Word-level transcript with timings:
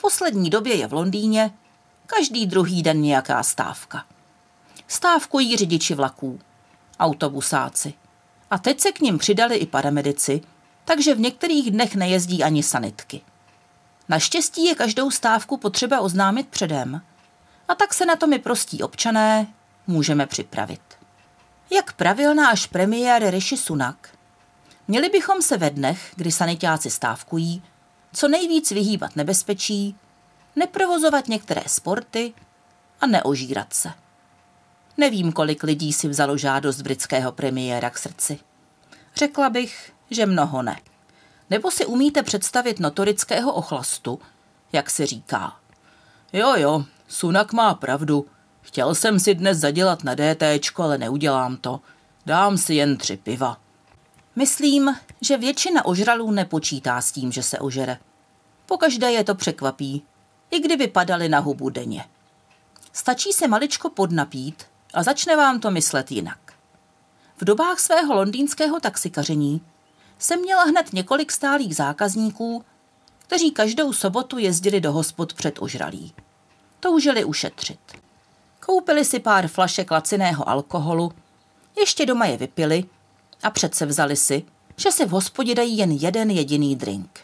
poslední 0.00 0.50
době 0.50 0.74
je 0.74 0.86
v 0.86 0.92
Londýně 0.92 1.50
každý 2.06 2.46
druhý 2.46 2.82
den 2.82 3.00
nějaká 3.00 3.42
stávka. 3.42 4.04
Stávkují 4.88 5.56
řidiči 5.56 5.94
vlaků, 5.94 6.40
autobusáci. 7.00 7.94
A 8.50 8.58
teď 8.58 8.80
se 8.80 8.92
k 8.92 9.00
ním 9.00 9.18
přidali 9.18 9.56
i 9.56 9.66
paramedici, 9.66 10.40
takže 10.84 11.14
v 11.14 11.20
některých 11.20 11.70
dnech 11.70 11.94
nejezdí 11.94 12.44
ani 12.44 12.62
sanitky. 12.62 13.20
Naštěstí 14.08 14.64
je 14.64 14.74
každou 14.74 15.10
stávku 15.10 15.56
potřeba 15.56 16.00
oznámit 16.00 16.48
předem, 16.48 17.02
a 17.68 17.74
tak 17.74 17.94
se 17.94 18.06
na 18.06 18.16
to 18.16 18.26
my 18.26 18.38
prostí 18.38 18.82
občané 18.82 19.46
můžeme 19.86 20.26
připravit. 20.26 20.80
Jak 21.70 21.92
pravil 21.92 22.34
náš 22.34 22.66
premiér 22.66 23.30
Rishi 23.30 23.56
Sunak, 23.56 24.08
měli 24.88 25.08
bychom 25.08 25.42
se 25.42 25.56
ve 25.56 25.70
dnech, 25.70 26.12
kdy 26.16 26.32
sanitáci 26.32 26.90
stávkují, 26.90 27.62
co 28.12 28.28
nejvíc 28.28 28.70
vyhýbat 28.70 29.16
nebezpečí, 29.16 29.96
neprovozovat 30.56 31.28
některé 31.28 31.62
sporty 31.66 32.34
a 33.00 33.06
neožírat 33.06 33.74
se. 33.74 33.90
Nevím, 34.96 35.32
kolik 35.32 35.62
lidí 35.62 35.92
si 35.92 36.08
vzalo 36.08 36.36
žádost 36.36 36.80
britského 36.82 37.32
premiéra 37.32 37.90
k 37.90 37.98
srdci. 37.98 38.38
Řekla 39.16 39.50
bych, 39.50 39.92
že 40.10 40.26
mnoho 40.26 40.62
ne. 40.62 40.80
Nebo 41.50 41.70
si 41.70 41.86
umíte 41.86 42.22
představit 42.22 42.80
notorického 42.80 43.52
ochlastu, 43.52 44.20
jak 44.72 44.90
se 44.90 45.06
říká. 45.06 45.56
Jo, 46.32 46.54
jo, 46.56 46.84
Sunak 47.10 47.52
má 47.52 47.74
pravdu. 47.74 48.26
Chtěl 48.62 48.94
jsem 48.94 49.20
si 49.20 49.34
dnes 49.34 49.58
zadělat 49.58 50.04
na 50.04 50.14
DT, 50.14 50.42
ale 50.76 50.98
neudělám 50.98 51.56
to. 51.56 51.80
Dám 52.26 52.58
si 52.58 52.74
jen 52.74 52.96
tři 52.96 53.16
piva. 53.16 53.60
Myslím, 54.40 54.96
že 55.20 55.36
většina 55.36 55.84
ožralů 55.84 56.30
nepočítá 56.30 57.00
s 57.00 57.12
tím, 57.12 57.32
že 57.32 57.42
se 57.42 57.58
ožere. 57.58 57.98
Pokaždé 58.66 59.12
je 59.12 59.24
to 59.24 59.34
překvapí, 59.34 60.02
i 60.50 60.60
kdyby 60.60 60.88
padali 60.88 61.28
na 61.28 61.38
hubu 61.38 61.70
denně. 61.70 62.04
Stačí 62.92 63.32
se 63.32 63.48
maličko 63.48 63.90
podnapít 63.90 64.64
a 64.94 65.02
začne 65.02 65.36
vám 65.36 65.60
to 65.60 65.70
myslet 65.70 66.12
jinak. 66.12 66.38
V 67.36 67.44
dobách 67.44 67.78
svého 67.78 68.14
londýnského 68.14 68.80
taxikaření 68.80 69.60
jsem 70.18 70.40
měla 70.40 70.64
hned 70.64 70.92
několik 70.92 71.32
stálých 71.32 71.76
zákazníků, 71.76 72.64
kteří 73.18 73.50
každou 73.50 73.92
sobotu 73.92 74.38
jezdili 74.38 74.80
do 74.80 74.92
hospod 74.92 75.34
před 75.34 75.54
ožralí. 75.58 76.12
Toužili 76.80 77.24
ušetřit. 77.24 77.80
Koupili 78.60 79.04
si 79.04 79.20
pár 79.20 79.48
flašek 79.48 79.90
laciného 79.90 80.48
alkoholu, 80.48 81.12
ještě 81.78 82.06
doma 82.06 82.26
je 82.26 82.36
vypili 82.36 82.84
a 83.42 83.50
přece 83.50 83.86
vzali 83.86 84.16
si, 84.16 84.42
že 84.76 84.92
si 84.92 85.06
v 85.06 85.10
hospodě 85.10 85.54
dají 85.54 85.78
jen 85.78 85.90
jeden 85.90 86.30
jediný 86.30 86.76
drink. 86.76 87.20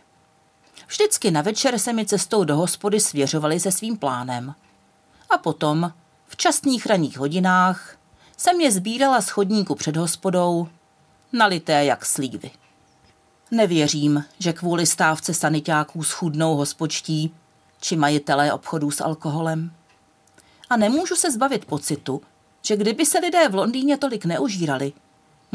Vždycky 0.89 1.31
na 1.31 1.43
večer 1.43 1.79
se 1.79 1.93
mi 1.93 2.07
cestou 2.07 2.45
do 2.45 2.57
hospody 2.57 3.01
svěřovali 3.01 3.61
se 3.61 3.73
svým 3.73 3.97
plánem. 3.97 4.55
A 5.31 5.39
potom, 5.39 5.93
v 6.27 6.37
častných 6.37 6.87
ranních 6.87 7.19
hodinách, 7.19 7.97
jsem 8.37 8.61
je 8.61 8.73
sbírala 8.73 9.21
z 9.21 9.29
chodníku 9.29 9.75
před 9.75 9.97
hospodou, 9.97 10.69
nalité 11.33 11.85
jak 11.85 12.07
slívy. 12.07 12.51
Nevěřím, 13.51 14.25
že 14.39 14.53
kvůli 14.53 14.87
stávce 14.87 15.35
sanitáků 15.35 16.03
schudnou 16.03 16.57
hospočtí 16.57 17.35
či 17.81 17.97
majitelé 17.97 18.53
obchodů 18.53 18.91
s 18.91 19.01
alkoholem. 19.05 19.73
A 20.71 20.77
nemůžu 20.77 21.17
se 21.17 21.31
zbavit 21.31 21.65
pocitu, 21.65 22.23
že 22.63 22.77
kdyby 22.77 23.07
se 23.07 23.19
lidé 23.19 23.49
v 23.49 23.55
Londýně 23.55 23.97
tolik 23.97 24.25
neužírali, 24.25 24.93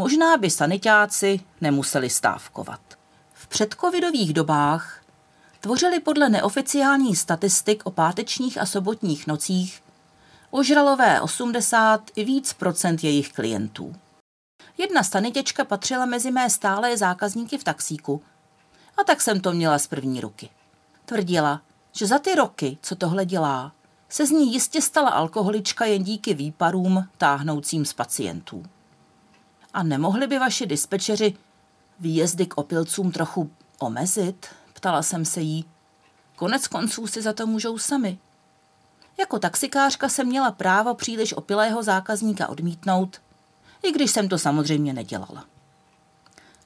možná 0.02 0.38
by 0.38 0.50
sanitáci 0.50 1.40
nemuseli 1.62 2.10
stávkovat. 2.10 2.82
V 3.34 3.48
předcovidových 3.48 4.34
dobách 4.34 5.02
tvořili 5.60 6.00
podle 6.00 6.30
neoficiálních 6.30 7.18
statistik 7.18 7.86
o 7.86 7.92
pátečních 7.92 8.58
a 8.62 8.66
sobotních 8.66 9.28
nocích 9.28 9.84
ožralové 10.52 11.22
80 11.22 12.02
i 12.16 12.24
víc 12.24 12.54
procent 12.54 13.04
jejich 13.04 13.34
klientů. 13.34 13.96
Jedna 14.78 15.04
stanitěčka 15.04 15.66
patřila 15.66 16.06
mezi 16.06 16.32
mé 16.32 16.50
stálé 16.50 16.98
zákazníky 16.98 17.58
v 17.58 17.64
taxíku 17.64 18.22
a 18.98 19.04
tak 19.04 19.22
jsem 19.22 19.40
to 19.40 19.52
měla 19.54 19.80
z 19.80 19.88
první 19.88 20.22
ruky. 20.22 20.50
Tvrdila, 21.06 21.62
že 21.92 22.08
za 22.08 22.20
ty 22.20 22.36
roky, 22.36 22.78
co 22.82 22.96
tohle 22.96 23.26
dělá, 23.26 23.72
se 24.10 24.26
z 24.28 24.32
ní 24.32 24.54
jistě 24.54 24.82
stala 24.82 25.10
alkoholička 25.10 25.86
jen 25.86 26.04
díky 26.04 26.34
výparům 26.34 27.08
táhnoucím 27.18 27.86
z 27.86 27.94
pacientů. 27.94 28.64
A 29.74 29.84
nemohli 29.84 30.28
by 30.28 30.40
vaši 30.40 30.66
dispečeři 30.66 31.34
výjezdy 32.00 32.46
k 32.46 32.58
opilcům 32.58 33.12
trochu 33.12 33.52
omezit? 33.80 34.48
Ptala 34.74 35.04
jsem 35.04 35.26
se 35.26 35.42
jí. 35.42 35.66
Konec 36.36 36.68
konců 36.68 37.08
si 37.08 37.22
za 37.22 37.34
to 37.34 37.48
můžou 37.48 37.78
sami. 37.78 38.18
Jako 39.20 39.40
taxikářka 39.40 40.10
jsem 40.10 40.28
měla 40.28 40.52
právo 40.52 40.96
příliš 40.96 41.34
opilého 41.34 41.84
zákazníka 41.84 42.48
odmítnout, 42.48 43.22
i 43.84 43.92
když 43.92 44.12
jsem 44.12 44.30
to 44.30 44.38
samozřejmě 44.38 44.94
nedělala. 44.94 45.46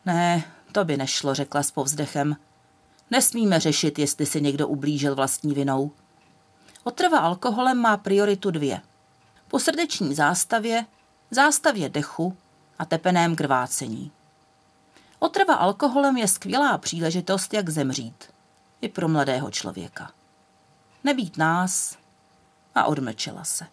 Ne, 0.06 0.44
to 0.72 0.86
by 0.86 0.98
nešlo, 0.98 1.34
řekla 1.34 1.64
s 1.64 1.72
povzdechem. 1.72 2.36
Nesmíme 3.12 3.60
řešit, 3.60 4.00
jestli 4.00 4.26
si 4.26 4.42
někdo 4.42 4.68
ublížil 4.68 5.16
vlastní 5.16 5.54
vinou. 5.54 5.92
Otrva 6.84 7.20
alkoholem 7.20 7.78
má 7.78 7.98
prioritu 7.98 8.52
dvě. 8.52 8.82
Po 9.48 9.60
srdeční 9.60 10.16
zástavě, 10.16 10.86
zástavě 11.32 11.90
dechu 11.90 12.38
a 12.80 12.86
tepeném 12.86 13.36
krvácení. 13.36 14.12
Otrva 15.20 15.56
alkoholem 15.56 16.18
je 16.18 16.28
skvělá 16.28 16.78
příležitost, 16.78 17.54
jak 17.54 17.70
zemřít. 17.70 18.34
I 18.82 18.90
pro 18.90 19.08
mladého 19.08 19.52
člověka. 19.52 20.12
Nebýt 21.04 21.38
nás 21.38 21.98
a 22.76 22.84
odmlčela 22.84 23.44
se. 23.44 23.68